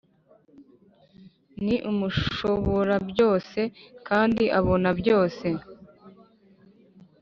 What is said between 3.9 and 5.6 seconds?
kandi abona byose